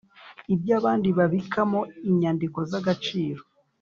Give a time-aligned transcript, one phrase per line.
[0.53, 3.49] Iby’abandi babikamo inyandiko z’agaciro zayo